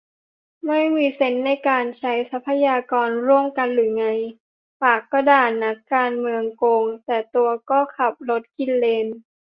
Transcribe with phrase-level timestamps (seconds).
[0.67, 4.05] ไม่มีเซนส์ในการใช้ทรัพยากรร่วมกันหรือไง
[4.81, 9.07] ปากก็ด่านักการเมืองโกง แต่ตัวก็ขับรถกินเลน